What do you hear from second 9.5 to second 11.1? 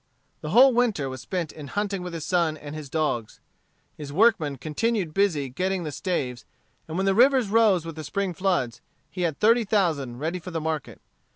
thousand ready for the market.